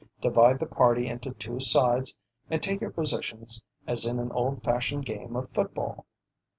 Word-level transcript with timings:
Divide 0.19 0.57
the 0.57 0.65
party 0.65 1.05
into 1.07 1.29
two 1.29 1.59
sides 1.59 2.15
and 2.49 2.59
take 2.63 2.81
your 2.81 2.89
positions 2.89 3.61
as 3.85 4.03
in 4.03 4.17
an 4.17 4.31
old 4.31 4.63
fashioned 4.63 5.05
game 5.05 5.35
of 5.35 5.51
football. 5.51 6.07